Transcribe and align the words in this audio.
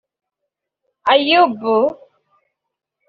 Ayoub 1.11 1.85